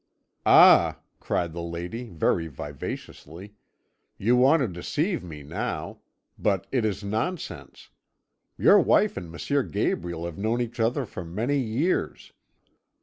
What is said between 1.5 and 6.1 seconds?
the lady very vivaciously, 'you want to deceive me now;